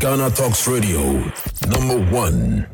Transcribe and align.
Ghana 0.00 0.30
Talks 0.30 0.68
Radio. 0.68 1.00
Number 1.66 1.98
one. 2.12 2.68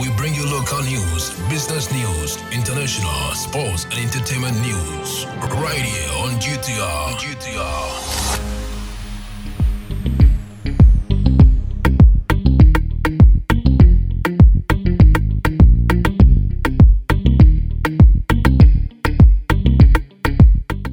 We 0.00 0.08
bring 0.16 0.34
you 0.34 0.46
local 0.46 0.82
news, 0.82 1.38
business 1.50 1.92
news, 1.92 2.38
international, 2.52 3.34
sports, 3.34 3.84
and 3.84 3.94
entertainment 3.94 4.58
news. 4.62 5.26
Right 5.60 5.76
here 5.76 6.10
on 6.24 6.40
GTR. 6.40 7.18
GTR. 7.18 8.24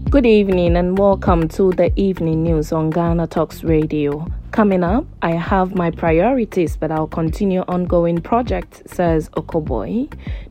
Good 0.09 0.25
evening 0.25 0.75
and 0.75 0.97
welcome 0.97 1.47
to 1.49 1.71
the 1.71 1.93
evening 1.95 2.43
news 2.43 2.73
on 2.73 2.89
Ghana 2.89 3.27
Talks 3.27 3.63
Radio. 3.63 4.27
Coming 4.55 4.85
up, 4.85 5.05
I 5.21 5.31
have 5.31 5.75
my 5.75 5.91
priorities, 5.91 6.77
but 6.77 6.89
I'll 6.89 7.07
continue 7.07 7.59
ongoing 7.67 8.21
project, 8.21 8.89
says 8.89 9.27
Okoe 9.31 9.65
Boye. 9.65 10.07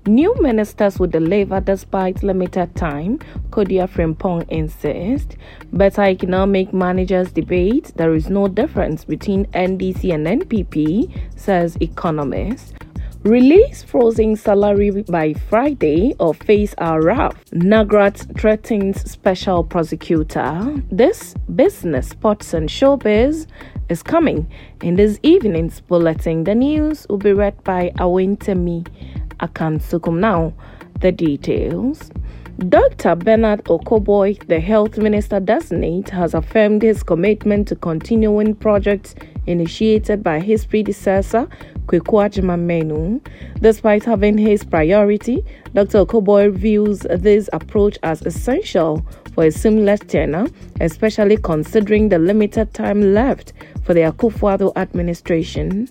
New 0.06 0.34
ministers 0.42 0.98
will 0.98 1.06
deliver 1.06 1.58
despite 1.62 2.22
limited 2.22 2.74
time, 2.76 3.18
Kodua 3.48 3.88
Frimpong 3.88 4.46
insists. 4.50 5.36
Better 5.72 6.02
economic 6.02 6.74
managers 6.74 7.32
debate, 7.32 7.92
there 7.96 8.14
is 8.14 8.28
no 8.28 8.46
difference 8.46 9.06
between 9.06 9.46
NDC 9.52 10.12
and 10.12 10.26
NPP, 10.42 11.10
says 11.34 11.78
economist. 11.80 12.74
Release 13.22 13.82
frozen 13.82 14.36
salary 14.36 14.90
by 15.08 15.32
Friday 15.32 16.14
or 16.20 16.34
face 16.34 16.74
a 16.76 17.00
wrath. 17.00 17.42
NAGRAT 17.52 18.38
threatens 18.38 19.10
special 19.10 19.64
prosecutor. 19.64 20.82
This 20.90 21.32
business, 21.54 22.08
sports, 22.08 22.52
and 22.52 22.68
showbiz 22.68 23.46
is 23.88 24.02
coming 24.02 24.50
in 24.82 24.96
this 24.96 25.18
evening's 25.22 25.80
bulletin. 25.80 26.44
The 26.44 26.54
news 26.54 27.06
will 27.08 27.18
be 27.18 27.32
read 27.32 27.62
by 27.64 27.92
Awentemi 27.98 28.86
Akansukum. 29.38 30.18
Now, 30.18 30.52
the 31.00 31.12
details. 31.12 32.10
Dr. 32.68 33.16
Bernard 33.16 33.64
Okoe 33.64 34.02
Boye, 34.02 34.38
the 34.46 34.60
health 34.60 34.96
minister 34.96 35.40
designate, 35.40 36.08
has 36.10 36.34
affirmed 36.34 36.82
his 36.82 37.02
commitment 37.02 37.66
to 37.66 37.74
continuing 37.74 38.54
projects 38.54 39.16
initiated 39.46 40.22
by 40.22 40.38
his 40.38 40.64
predecessor, 40.64 41.48
Kwaku 41.86 42.22
Agyeman-Manu. 42.22 43.20
Despite 43.60 44.04
having 44.04 44.38
his 44.38 44.62
priority, 44.62 45.44
Dr. 45.74 46.06
Okoe 46.06 46.22
Boye 46.22 46.48
views 46.48 47.00
this 47.00 47.50
approach 47.52 47.98
as 48.04 48.22
essential 48.22 49.04
for 49.34 49.44
a 49.44 49.50
seamless 49.50 50.00
tenure, 50.00 50.46
especially 50.80 51.36
considering 51.36 52.08
the 52.08 52.18
limited 52.18 52.72
time 52.72 53.14
left 53.14 53.52
for 53.84 53.94
the 53.94 54.00
Akufo-Addo 54.00 54.72
administration. 54.76 55.88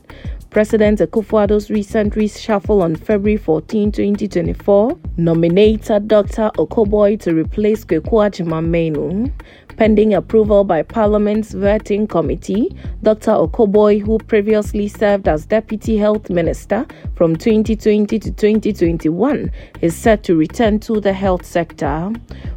President 0.54 1.00
Akufo-Addo's 1.00 1.72
recent 1.72 2.14
reshuffle 2.14 2.84
on 2.84 2.96
February 2.96 3.38
14, 3.38 3.92
2024, 3.92 5.00
nominated 5.18 6.08
Dr. 6.08 6.52
Okoe 6.60 6.88
Boye 6.88 7.16
to 7.16 7.34
replace 7.34 7.84
Kwaku 7.84 8.04
Agyeman-Manu. 8.04 9.32
Pending 9.78 10.14
approval 10.14 10.64
by 10.64 10.84
Parliament's 10.84 11.56
vetting 11.56 12.08
committee, 12.08 12.70
Dr. 13.02 13.32
Okoe 13.32 13.72
Boye, 13.72 13.98
who 13.98 14.20
previously 14.20 14.88
served 14.88 15.28
as 15.28 15.48
Deputy 15.48 15.98
Health 15.98 16.30
Minister 16.30 16.86
from 17.16 17.36
2020 17.36 18.20
to 18.20 18.32
2021, 18.32 19.52
is 19.82 19.96
set 19.96 20.22
to 20.22 20.36
return 20.36 20.80
to 20.82 21.00
the 21.00 21.14
health 21.14 21.44
sector. 21.44 22.12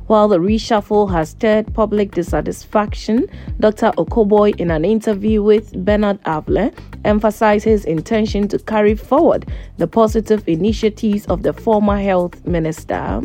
While 0.08 0.28
the 0.28 0.38
reshuffle 0.38 1.10
has 1.10 1.30
stirred 1.30 1.72
public 1.72 2.12
dissatisfaction, 2.12 3.26
Dr. 3.58 3.92
Okoe 3.96 4.28
Boye, 4.28 4.52
in 4.58 4.70
an 4.70 4.84
interview 4.84 5.42
with 5.42 5.72
Bernard 5.84 6.22
Avle, 6.24 6.72
emphasized 7.04 7.64
his 7.64 7.85
intention 7.86 8.48
to 8.48 8.58
carry 8.58 8.94
forward 8.94 9.46
the 9.78 9.86
positive 9.86 10.46
initiatives 10.48 11.26
of 11.26 11.42
the 11.42 11.52
former 11.52 11.98
health 11.98 12.44
minister, 12.46 13.22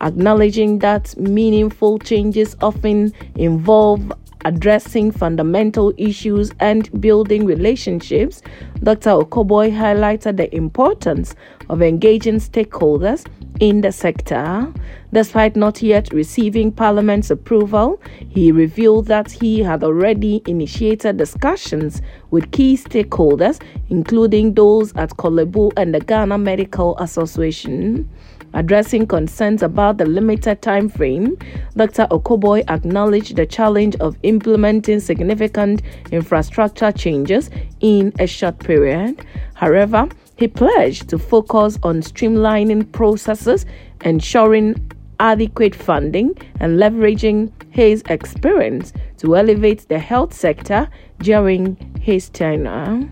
acknowledging 0.00 0.78
that 0.80 1.16
meaningful 1.16 1.98
changes 1.98 2.56
often 2.60 3.12
involve 3.36 4.12
addressing 4.44 5.10
fundamental 5.10 5.92
issues 5.96 6.52
and 6.60 7.00
building 7.00 7.46
relationships, 7.46 8.42
Dr. 8.82 9.10
Okoe 9.10 9.46
Boye 9.46 9.70
highlighted 9.70 10.36
the 10.36 10.54
importance 10.54 11.34
of 11.68 11.82
engaging 11.82 12.36
stakeholders 12.36 13.26
in 13.60 13.80
the 13.80 13.92
sector. 13.92 14.72
Despite 15.12 15.54
not 15.54 15.80
yet 15.80 16.12
receiving 16.12 16.72
Parliament's 16.72 17.30
approval, 17.30 18.00
he 18.28 18.50
revealed 18.50 19.06
that 19.06 19.30
he 19.30 19.60
had 19.60 19.84
already 19.84 20.42
initiated 20.46 21.16
discussions 21.16 22.02
with 22.30 22.50
key 22.50 22.76
stakeholders, 22.76 23.62
including 23.90 24.54
those 24.54 24.92
at 24.96 25.10
Korle 25.10 25.50
Bu 25.50 25.70
and 25.76 25.94
the 25.94 26.00
Ghana 26.00 26.38
Medical 26.38 26.98
Association. 26.98 28.08
Addressing 28.54 29.08
concerns 29.08 29.64
about 29.64 29.98
the 29.98 30.06
limited 30.06 30.62
time 30.62 30.88
frame, 30.88 31.36
Dr. 31.76 32.06
Okoe 32.12 32.38
Boye 32.38 32.62
acknowledged 32.68 33.34
the 33.34 33.46
challenge 33.46 33.96
of 33.96 34.16
implementing 34.22 35.00
significant 35.00 35.82
infrastructure 36.12 36.92
changes 36.92 37.50
in 37.80 38.12
a 38.20 38.28
short 38.28 38.60
period. 38.60 39.26
However, 39.54 40.08
he 40.36 40.46
pledged 40.46 41.08
to 41.08 41.18
focus 41.18 41.78
on 41.82 42.00
streamlining 42.00 42.92
processes, 42.92 43.66
ensuring 44.04 44.90
adequate 45.18 45.74
funding, 45.74 46.34
and 46.60 46.78
leveraging 46.78 47.50
his 47.70 48.02
experience 48.08 48.92
to 49.18 49.36
elevate 49.36 49.88
the 49.88 49.98
health 49.98 50.32
sector 50.32 50.88
during 51.18 51.76
his 52.00 52.28
tenure. 52.28 53.08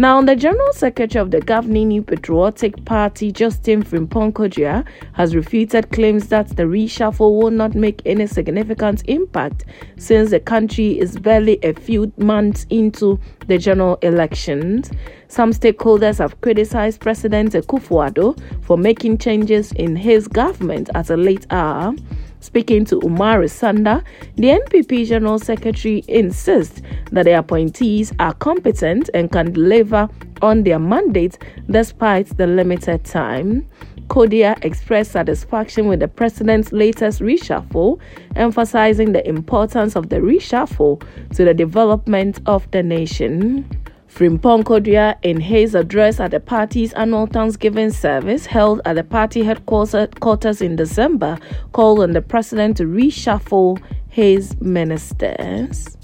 Now, 0.00 0.22
the 0.22 0.34
General 0.34 0.72
Secretary 0.72 1.20
of 1.20 1.30
the 1.30 1.42
governing 1.42 1.88
New 1.88 2.00
Patriotic 2.02 2.86
Party, 2.86 3.30
Justin 3.30 3.82
Frimpong 3.82 4.86
has 5.12 5.36
refuted 5.36 5.90
claims 5.92 6.28
that 6.28 6.56
the 6.56 6.62
reshuffle 6.62 7.38
will 7.38 7.50
not 7.50 7.74
make 7.74 8.00
any 8.06 8.26
significant 8.26 9.02
impact 9.08 9.66
since 9.98 10.30
the 10.30 10.40
country 10.40 10.98
is 10.98 11.18
barely 11.18 11.58
a 11.62 11.74
few 11.74 12.10
months 12.16 12.64
into 12.70 13.20
the 13.46 13.58
general 13.58 13.96
elections. 13.96 14.90
Some 15.28 15.52
stakeholders 15.52 16.16
have 16.16 16.40
criticized 16.40 17.02
President 17.02 17.52
Akufo-Addo 17.52 18.40
for 18.64 18.78
making 18.78 19.18
changes 19.18 19.70
in 19.72 19.96
his 19.96 20.28
government 20.28 20.88
at 20.94 21.10
a 21.10 21.16
late 21.18 21.46
hour. 21.50 21.94
Speaking 22.40 22.86
to 22.86 23.00
Umar 23.04 23.40
Sanda, 23.44 24.02
the 24.36 24.48
NPP 24.48 25.06
General 25.06 25.38
Secretary 25.38 26.02
insists 26.08 26.80
that 27.12 27.24
the 27.24 27.38
appointees 27.38 28.12
are 28.18 28.32
competent 28.34 29.10
and 29.12 29.30
can 29.30 29.52
deliver 29.52 30.08
on 30.40 30.62
their 30.62 30.78
mandate 30.78 31.38
despite 31.70 32.36
the 32.38 32.46
limited 32.46 33.04
time. 33.04 33.66
Kodua 34.08 34.56
expressed 34.64 35.12
satisfaction 35.12 35.86
with 35.86 36.00
the 36.00 36.08
president's 36.08 36.72
latest 36.72 37.20
reshuffle, 37.20 38.00
emphasizing 38.34 39.12
the 39.12 39.26
importance 39.28 39.94
of 39.94 40.08
the 40.08 40.16
reshuffle 40.16 41.00
to 41.36 41.44
the 41.44 41.54
development 41.54 42.40
of 42.46 42.68
the 42.72 42.82
nation. 42.82 43.68
Frimpong 44.12 44.64
Kodua, 44.64 45.16
in 45.22 45.40
his 45.40 45.74
address 45.74 46.18
at 46.18 46.32
the 46.32 46.40
party's 46.40 46.92
annual 46.94 47.26
Thanksgiving 47.26 47.90
service 47.90 48.44
held 48.44 48.80
at 48.84 48.96
the 48.96 49.04
party 49.04 49.44
headquarters 49.44 50.60
in 50.60 50.76
December, 50.76 51.38
called 51.72 52.00
on 52.00 52.12
the 52.12 52.20
president 52.20 52.76
to 52.78 52.84
reshuffle 52.84 53.80
his 54.08 54.60
ministers. 54.60 55.96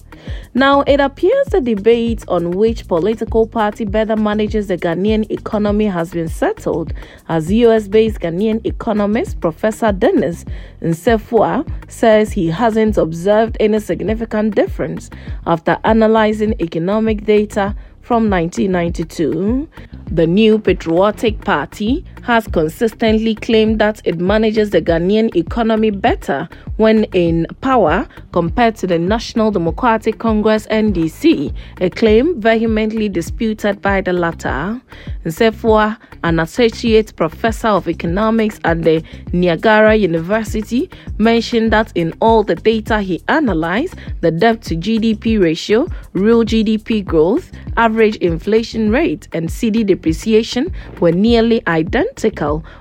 Now, 0.55 0.81
it 0.83 1.01
appears 1.01 1.49
the 1.49 1.61
debate 1.61 2.25
on 2.29 2.53
which 2.53 2.89
political 2.89 3.47
party 3.47 3.85
better 3.85 4.17
manages 4.17 4.69
the 4.69 4.79
Ghanaian 4.79 5.31
economy 5.31 5.87
has 5.87 6.11
been 6.13 6.29
settled 6.29 6.93
as 7.29 7.53
US 7.53 7.89
based 7.89 8.21
Ghanaian 8.21 8.65
economist 8.65 9.41
Professor 9.41 9.93
Dennis 9.93 10.45
Nsafoah 10.81 11.69
says 11.89 12.33
he 12.33 12.47
hasn't 12.49 12.97
observed 12.97 13.57
any 13.61 13.79
significant 13.79 14.55
difference 14.55 15.11
after 15.47 15.79
analyzing 15.85 16.55
economic 16.61 17.25
data 17.25 17.77
from 18.07 18.31
1992. 18.31 19.69
The 20.13 20.29
New 20.29 20.61
Patriotic 20.61 21.41
Party 21.41 22.05
has 22.27 22.49
consistently 22.49 23.37
claimed 23.37 23.79
that 23.79 24.01
it 24.05 24.19
manages 24.19 24.71
the 24.71 24.83
Ghanaian 24.83 25.33
economy 25.37 25.93
better 25.93 26.49
when 26.77 27.05
in 27.15 27.47
power 27.61 28.05
compared 28.33 28.75
to 28.75 28.87
the 28.89 28.99
National 28.99 29.53
Democratic 29.53 30.19
Congress 30.19 30.67
NDC, 30.67 31.55
a 31.81 31.89
claim 31.89 32.41
vehemently 32.41 33.09
disputed 33.09 33.81
by 33.81 34.01
the 34.01 34.13
latter. 34.13 34.81
Nsafoah, 35.25 35.97
an 36.25 36.41
associate 36.41 37.15
professor 37.15 37.69
of 37.69 37.89
economics 37.89 38.59
at 38.65 38.83
the 38.83 39.05
Niagara 39.33 39.95
University, 39.95 40.91
mentioned 41.19 41.73
that 41.73 41.93
in 41.95 42.13
all 42.21 42.43
the 42.43 42.57
data 42.57 43.01
he 43.03 43.23
analyzed, 43.29 43.95
the 44.21 44.33
debt 44.33 44.63
to 44.63 44.75
GDP 44.75 45.41
ratio, 45.41 45.87
real 46.13 46.43
GDP 46.45 47.05
growth, 47.05 47.53
average 47.77 48.17
inflation 48.17 48.91
rate, 48.91 49.29
and 49.33 49.49
cedi 49.49 49.87
depreciation 49.87 50.73
were 50.99 51.13
nearly 51.13 51.63
identical 51.69 52.16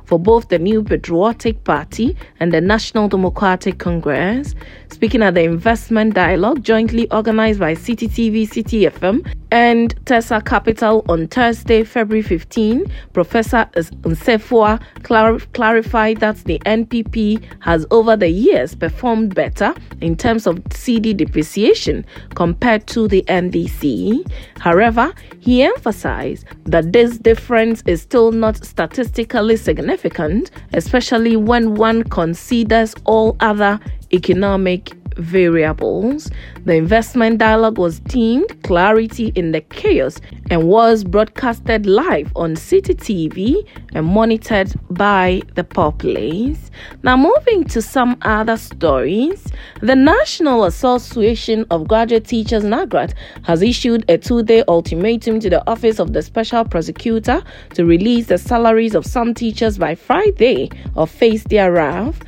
for 0.06 0.20
both 0.20 0.50
the 0.50 0.60
New 0.60 0.84
Patriotic 0.84 1.64
Party 1.64 2.16
and 2.40 2.54
the 2.54 2.62
National 2.62 3.08
Democratic 3.08 3.78
Congress. 3.78 4.56
Speaking 4.92 5.24
at 5.24 5.34
the 5.34 5.44
investment 5.44 6.14
dialogue 6.14 6.64
jointly 6.64 7.10
organized 7.12 7.60
by 7.60 7.76
Citi 7.76 8.08
TV, 8.08 8.48
Citi 8.48 8.90
FM, 8.90 9.26
and 9.52 9.96
Tessa 10.06 10.42
Capital 10.42 11.06
on 11.08 11.28
Thursday, 11.28 11.84
February 11.84 12.22
15, 12.22 12.86
Professor 13.14 13.70
Nsafoah 13.74 14.82
clar- 15.04 15.40
clarified 15.54 16.20
that 16.20 16.38
the 16.46 16.60
NPP 16.66 17.42
has 17.62 17.86
over 17.92 18.16
the 18.16 18.30
years 18.30 18.76
performed 18.76 19.34
better 19.34 19.74
in 20.02 20.16
terms 20.16 20.46
of 20.48 20.56
cedi 20.66 21.16
depreciation 21.16 22.06
compared 22.36 22.86
to 22.88 23.08
the 23.08 23.24
NDC. 23.28 24.30
However, 24.60 25.14
he 25.40 25.64
emphasized 25.64 26.46
that 26.66 26.92
this 26.92 27.18
difference 27.18 27.82
is 27.86 28.02
still 28.02 28.32
not 28.32 28.64
statistically 28.66 29.58
significant, 29.58 30.52
especially 30.74 31.36
when 31.38 31.76
one 31.76 32.04
considers 32.04 32.94
all 33.06 33.38
other 33.40 33.80
economic 34.16 34.96
variables. 35.18 36.30
The 36.66 36.74
investment 36.74 37.38
dialogue 37.38 37.78
was 37.78 38.00
deemed 38.00 38.64
Clarity 38.64 39.32
in 39.36 39.52
the 39.52 39.62
Chaos 39.62 40.20
and 40.50 40.68
was 40.68 41.04
broadcasted 41.04 41.86
live 41.86 42.32
on 42.36 42.56
Citi 42.56 42.96
TV 42.96 43.68
and 43.94 44.06
monitored 44.06 44.74
by 44.90 45.42
the 45.56 45.64
populace. 45.64 46.72
Now, 47.04 47.18
moving 47.18 47.64
to 47.66 47.82
some 47.82 48.18
other 48.22 48.58
stories, 48.58 49.48
the 49.82 49.96
National 49.96 50.66
Association 50.66 51.66
of 51.72 51.88
Graduate 51.88 52.26
Teachers 52.26 52.64
NAGRAT 52.64 53.14
has 53.44 53.62
issued 53.62 54.06
a 54.10 54.18
two 54.18 54.44
day 54.44 54.64
ultimatum 54.68 55.40
to 55.40 55.50
the 55.50 55.68
Office 55.70 56.00
of 56.00 56.14
the 56.14 56.22
Special 56.22 56.66
Prosecutor 56.66 57.44
to 57.74 57.86
release 57.86 58.28
the 58.28 58.38
salaries 58.38 58.96
of 58.96 59.06
some 59.06 59.34
teachers 59.34 59.78
by 59.78 59.96
Friday 59.96 60.70
or 60.96 61.08
face 61.08 61.44
their 61.46 61.72
wrath. 61.72 62.20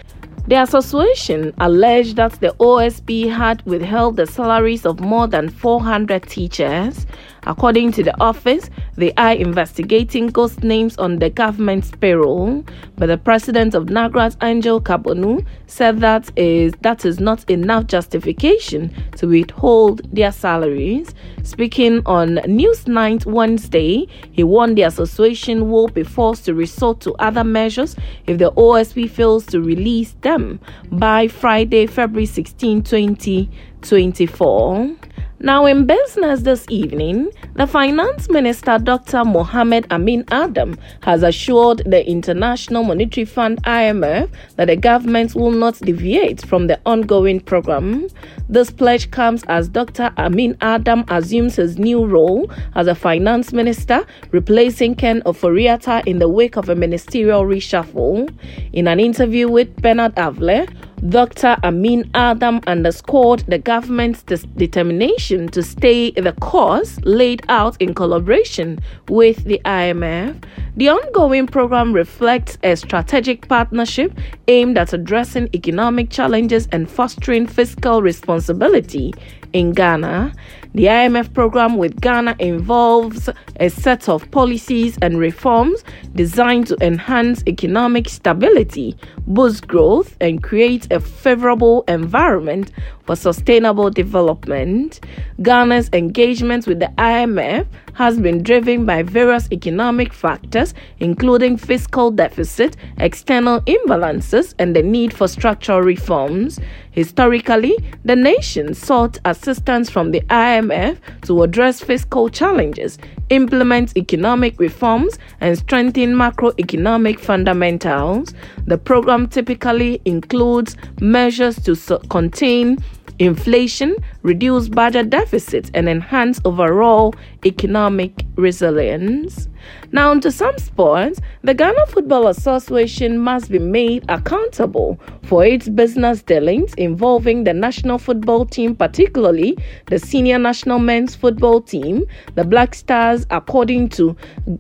The 0.47 0.61
association 0.61 1.53
alleged 1.59 2.15
that 2.15 2.39
the 2.39 2.55
OSP 2.57 3.29
had 3.29 3.61
withheld 3.65 4.15
the 4.15 4.25
salaries 4.25 4.85
of 4.85 5.01
more 5.01 5.27
than 5.27 5.49
400 5.49 6.23
teachers 6.23 7.05
According 7.43 7.91
to 7.93 8.03
the 8.03 8.19
office, 8.21 8.69
they 8.95 9.13
are 9.13 9.33
investigating 9.33 10.27
ghost 10.27 10.63
names 10.63 10.97
on 10.97 11.19
the 11.19 11.29
government's 11.29 11.91
payroll, 11.91 12.65
but 12.95 13.07
the 13.07 13.17
president 13.17 13.75
of 13.75 13.85
NAGRAT, 13.85 14.37
Angel 14.41 14.81
Carbonu, 14.81 15.45
said 15.67 15.99
that 15.99 16.31
is 16.35 16.73
that 16.81 17.05
is 17.05 17.19
not 17.19 17.49
enough 17.49 17.87
justification 17.87 18.93
to 19.17 19.27
withhold 19.27 20.01
their 20.13 20.31
salaries. 20.31 21.13
Speaking 21.43 22.01
on 22.05 22.37
Newsnight 22.37 23.25
Wednesday, 23.25 24.07
he 24.31 24.43
warned 24.43 24.77
the 24.77 24.83
association 24.83 25.69
will 25.69 25.87
be 25.87 26.03
forced 26.03 26.45
to 26.45 26.53
resort 26.53 27.01
to 27.01 27.13
other 27.15 27.43
measures 27.43 27.95
if 28.25 28.37
the 28.37 28.51
OSP 28.53 29.09
fails 29.09 29.45
to 29.47 29.61
release 29.61 30.15
them 30.21 30.59
by 30.91 31.27
Friday, 31.27 31.87
February 31.87 32.25
16, 32.25 32.83
2024. 32.83 34.95
Now, 35.39 35.67
in 35.67 35.85
business 35.85 36.41
this 36.41 36.65
evening, 36.67 37.29
the 37.53 37.67
Finance 37.67 38.27
Minister 38.27 38.79
Dr. 38.79 39.23
Mohamed 39.23 39.85
Amin 39.91 40.25
Adam 40.31 40.79
has 41.03 41.21
assured 41.21 41.83
the 41.85 42.03
International 42.09 42.83
Monetary 42.83 43.23
Fund 43.23 43.61
IMF 43.63 44.31
that 44.55 44.65
the 44.65 44.75
government 44.75 45.35
will 45.35 45.51
not 45.51 45.77
deviate 45.77 46.43
from 46.43 46.65
the 46.65 46.79
ongoing 46.87 47.39
program. 47.39 48.07
This 48.49 48.71
pledge 48.71 49.11
comes 49.11 49.43
as 49.43 49.69
Dr. 49.69 50.11
Amin 50.17 50.57
Adam 50.61 51.05
assumes 51.07 51.57
his 51.57 51.77
new 51.77 52.03
role 52.03 52.51
as 52.73 52.87
a 52.87 52.95
finance 52.95 53.53
minister, 53.53 54.07
replacing 54.31 54.95
Ken 54.95 55.21
Ofori-Atta 55.21 56.01
in 56.09 56.17
the 56.17 56.27
wake 56.27 56.57
of 56.57 56.67
a 56.67 56.75
ministerial 56.75 57.43
reshuffle. 57.43 58.27
In 58.73 58.87
an 58.87 58.99
interview 58.99 59.47
with 59.47 59.75
Bernard 59.83 60.15
Avle, 60.15 60.67
Dr. 61.05 61.57
Amin 61.63 62.09
Adam 62.15 62.59
underscored 62.65 63.41
the 63.47 63.59
government's 63.59 64.23
determination 64.23 65.47
to 65.49 65.61
stay 65.61 66.09
the 66.09 66.33
course 66.41 66.99
laid 67.03 67.43
out 67.49 67.79
in 67.79 67.93
collaboration 67.93 68.79
with 69.07 69.43
the 69.43 69.61
IMF. 69.63 70.43
The 70.75 70.89
ongoing 70.89 71.45
program 71.45 71.93
reflects 71.93 72.57
a 72.63 72.75
strategic 72.75 73.47
partnership 73.47 74.17
aimed 74.47 74.77
at 74.79 74.91
addressing 74.91 75.49
economic 75.53 76.09
challenges 76.09 76.67
and 76.71 76.89
fostering 76.89 77.45
fiscal 77.45 78.01
responsibility 78.01 79.13
in 79.53 79.71
Ghana. 79.73 80.33
The 80.73 80.85
IMF 80.85 81.33
program 81.33 81.77
with 81.77 81.99
Ghana 82.01 82.35
involves 82.39 83.29
a 83.59 83.69
set 83.69 84.07
of 84.09 84.29
policies 84.31 84.97
and 85.01 85.17
reforms 85.17 85.83
designed 86.13 86.67
to 86.67 86.77
enhance 86.81 87.43
economic 87.47 88.09
stability, 88.09 88.95
boost 89.25 89.67
growth, 89.67 90.15
and 90.21 90.43
create 90.43 90.86
a 90.91 90.99
favorable 90.99 91.83
environment 91.87 92.71
for 93.05 93.15
sustainable 93.15 93.89
development. 93.89 94.99
Ghana's 95.41 95.89
engagement 95.93 96.67
with 96.67 96.79
the 96.79 96.91
IMF 96.97 97.67
has 97.97 98.19
been 98.19 98.43
driven 98.43 98.85
by 98.85 99.01
various 99.01 99.49
economic 99.51 100.13
factors, 100.13 100.75
including 100.99 101.57
fiscal 101.57 102.11
deficit, 102.11 102.77
external 102.99 103.59
imbalances, 103.61 104.53
and 104.59 104.75
the 104.75 104.83
need 104.83 105.11
for 105.11 105.27
structural 105.27 105.81
reforms. 105.81 106.59
Historically, 106.91 107.75
the 108.05 108.15
nation 108.15 108.75
sought 108.75 109.17
assistance 109.25 109.89
from 109.89 110.11
the 110.11 110.21
IMF 110.29 110.99
to 111.23 111.41
address 111.41 111.81
fiscal 111.81 112.29
challenges, 112.29 112.99
implement 113.29 113.97
economic 113.97 114.59
reforms, 114.59 115.17
and 115.41 115.57
strengthen 115.57 116.13
macroeconomic 116.13 117.19
fundamentals. 117.19 118.31
The 118.67 118.77
program 118.77 119.27
typically 119.27 120.01
includes 120.05 120.77
measures 121.01 121.55
to 121.61 121.99
contain 122.09 122.77
inflation, 123.19 123.95
reduce 124.21 124.69
budget 124.69 125.09
deficits, 125.09 125.71
and 125.73 125.89
enhance 125.89 126.39
overall 126.45 127.13
economic 127.45 128.11
resilience. 128.35 129.49
Now, 129.91 130.13
to 130.19 130.31
some 130.31 130.57
sports, 130.57 131.19
the 131.43 131.53
Ghana 131.53 131.87
Football 131.87 132.27
Association 132.27 133.17
must 133.17 133.49
be 133.49 133.59
made 133.59 134.05
accountable 134.09 134.99
for 135.23 135.45
its 135.45 135.67
business 135.69 136.21
dealings 136.21 136.73
involving 136.75 137.43
the 137.43 137.53
national 137.53 137.97
football 137.97 138.45
team, 138.45 138.75
particularly 138.75 139.57
the 139.87 139.99
senior 139.99 140.37
national 140.37 140.79
men's 140.79 141.15
football 141.15 141.61
team, 141.61 142.05
the 142.35 142.43
Black 142.43 142.75
Stars, 142.75 143.25
according 143.29 143.89
to 143.89 144.15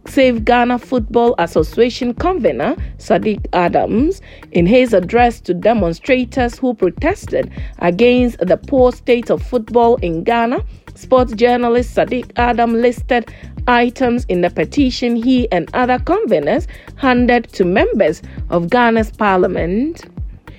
Save 0.07 0.45
Ghana 0.45 0.79
Football 0.79 1.35
Association 1.37 2.13
convener 2.13 2.75
Sadiq 2.97 3.45
Adams. 3.53 4.21
In 4.51 4.65
his 4.65 4.93
address 4.93 5.39
to 5.41 5.53
demonstrators 5.53 6.57
who 6.57 6.73
protested 6.73 7.51
against 7.79 8.37
the 8.47 8.57
poor 8.57 8.91
state 8.91 9.29
of 9.29 9.41
football 9.43 9.95
in 9.97 10.23
Ghana, 10.23 10.63
sports 10.95 11.33
journalist 11.33 11.95
Sadiq 11.95 12.31
Adam 12.35 12.73
listed 12.73 13.31
items 13.67 14.25
in 14.25 14.41
the 14.41 14.49
petition 14.49 15.15
he 15.15 15.51
and 15.51 15.69
other 15.73 15.99
conveners 15.99 16.67
handed 16.95 17.51
to 17.53 17.65
members 17.65 18.21
of 18.49 18.69
Ghana's 18.69 19.11
parliament. 19.11 20.05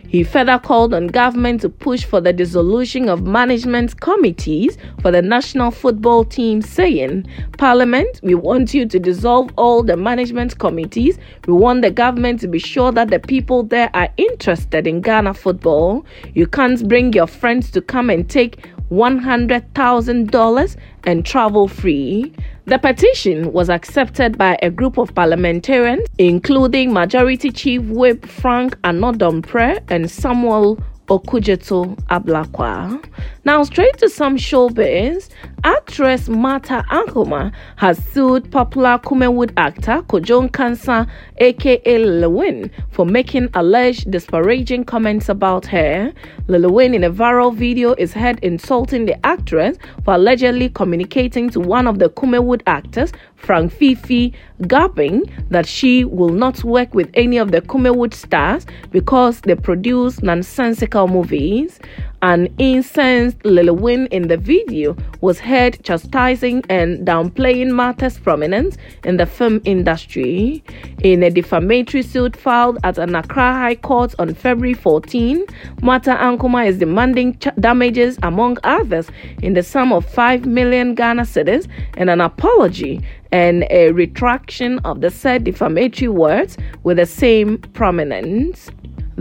He 0.09 0.25
further 0.25 0.59
called 0.59 0.95
on 0.95 1.09
government 1.09 1.61
to 1.61 1.69
push 1.69 2.03
for 2.03 2.21
the 2.21 2.33
dissolution 2.33 3.11
of 3.11 3.27
management 3.27 4.01
committees 4.01 4.79
for 5.03 5.11
the 5.11 5.21
national 5.21 5.71
football 5.71 6.25
team, 6.25 6.63
saying, 6.63 7.27
Parliament, 7.59 8.19
we 8.23 8.35
want 8.35 8.73
you 8.73 8.87
to 8.87 8.99
dissolve 8.99 9.51
all 9.57 9.83
the 9.83 9.99
management 9.99 10.59
committees. 10.59 11.19
We 11.47 11.53
want 11.53 11.83
the 11.83 11.91
government 11.91 12.41
to 12.41 12.49
be 12.49 12.59
sure 12.59 12.91
that 12.93 13.11
the 13.11 13.21
people 13.21 13.65
there 13.65 13.91
are 13.93 14.09
interested 14.17 14.87
in 14.87 15.03
Ghana 15.03 15.35
football. 15.35 16.07
You 16.35 16.47
can't 16.47 16.89
bring 16.89 17.13
your 17.13 17.27
friends 17.27 17.71
to 17.73 17.83
come 17.83 18.09
and 18.09 18.29
take 18.31 18.67
$100,000 18.91 20.77
and 21.05 21.27
travel 21.27 21.69
free. 21.69 22.33
The 22.69 22.79
petition 22.79 23.51
was 23.55 23.71
accepted 23.71 24.37
by 24.37 24.59
a 24.61 24.69
group 24.69 24.99
of 24.99 25.15
parliamentarians, 25.15 26.07
including 26.19 26.93
Majority 26.93 27.51
Chief 27.51 27.81
Whip 27.85 28.27
Frank 28.27 28.77
Annoh-Dompreh 28.85 29.83
and 29.89 30.11
Samuel 30.11 30.79
Okudzeto 31.09 31.97
Ablakwa. 32.11 33.03
Now, 33.45 33.63
straight 33.65 33.97
to 33.99 34.09
some 34.09 34.37
showbiz. 34.37 35.29
Actress 35.65 36.29
Martha 36.29 36.85
Ankomah 36.91 37.53
has 37.77 37.99
sued 38.13 38.51
popular 38.53 38.99
Kumawood 38.99 39.53
actor 39.57 40.03
Kojo 40.03 40.49
Nkansah, 40.49 41.09
aka 41.39 41.99
Lil 41.99 42.69
for 42.91 43.05
making 43.05 43.49
alleged 43.55 44.11
disparaging 44.11 44.85
comments 44.85 45.29
about 45.29 45.67
her. 45.67 46.13
Lil 46.47 46.79
in 46.79 47.03
a 47.03 47.11
viral 47.11 47.53
video 47.55 47.95
is 47.95 48.13
heard 48.13 48.39
insulting 48.41 49.07
the 49.07 49.27
actress 49.27 49.79
for 50.05 50.15
allegedly 50.15 50.69
communicating 50.69 51.51
to 51.51 51.59
one 51.59 51.89
of 51.89 51.99
the 51.99 52.11
Kumawood 52.11 52.63
actors, 52.67 53.13
Frank 53.39 53.73
Fiifi, 53.73 54.35
Gharbin 54.63 55.31
that 55.51 55.67
she 55.67 56.05
will 56.05 56.29
not 56.29 56.63
work 56.65 56.93
with 56.95 57.09
any 57.15 57.39
of 57.39 57.51
the 57.53 57.63
Kumawood 57.63 58.13
stars 58.13 58.67
because 58.91 59.41
they 59.41 59.55
produce 59.55 60.23
nonsensical 60.23 61.09
movies. 61.09 61.81
An 62.21 62.53
incensed 62.59 63.45
Lil 63.45 63.77
Win 63.77 64.09
in 64.09 64.27
the 64.27 64.37
video 64.37 64.97
was 65.21 65.39
heard 65.39 65.81
chastising 65.85 66.65
and 66.69 67.07
downplaying 67.07 67.71
Martha's 67.71 68.19
prominence 68.19 68.77
in 69.05 69.19
the 69.19 69.27
film 69.27 69.61
industry. 69.65 70.65
In 71.05 71.23
a 71.23 71.31
defamatory 71.31 72.03
suit 72.03 72.37
filed 72.37 72.79
at 72.83 72.99
an 72.99 73.15
Accra 73.15 73.53
High 73.53 73.77
Court 73.77 74.17
on 74.19 74.35
February 74.35 74.75
14, 74.75 75.45
Martha 75.81 76.17
Ankomah 76.17 76.67
is 76.67 76.79
demanding 76.79 77.39
ch- 77.39 77.55
damages, 77.61 78.19
among 78.25 78.59
others, 78.65 79.09
in 79.41 79.55
the 79.55 79.63
sum 79.63 79.93
of 79.93 80.05
5 80.05 80.45
million 80.45 80.97
Ghana 80.97 81.23
cedis 81.23 81.69
and 81.97 82.11
an 82.11 82.21
apology 82.21 83.01
and 83.31 83.65
a 83.71 83.93
retraction 83.93 84.79
of 84.81 85.03
the 85.03 85.11
said 85.11 85.45
defamatory 85.45 86.09
words 86.09 86.57
with 86.83 86.97
the 86.97 87.07
same 87.07 87.59
prominence 87.59 88.71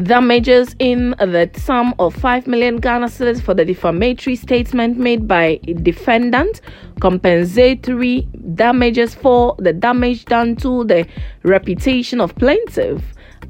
damages 0.04 0.76
in 0.80 1.12
the 1.20 1.50
sum 1.56 1.94
of 1.98 2.14
5 2.16 2.48
million 2.48 2.78
Ghana 2.78 3.08
cedis 3.08 3.42
for 3.42 3.54
the 3.54 3.66
defamatory 3.66 4.36
statement 4.36 4.98
made 4.98 5.28
by 5.28 5.60
defendant, 5.82 6.62
compensatory 7.02 8.28
damages 8.54 9.16
for 9.16 9.56
the 9.58 9.74
damage 9.74 10.26
done 10.26 10.56
to 10.58 10.84
the 10.84 11.08
reputation 11.44 12.22
of 12.22 12.36
plaintiff, 12.36 13.02